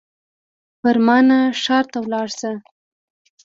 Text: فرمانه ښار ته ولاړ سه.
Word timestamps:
فرمانه 0.81 1.39
ښار 1.63 1.85
ته 1.91 1.97
ولاړ 2.05 2.27
سه. 2.39 2.51